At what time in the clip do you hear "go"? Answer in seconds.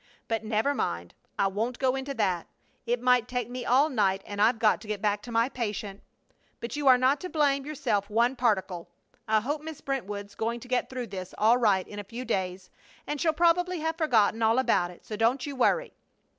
1.77-1.95, 4.87-4.97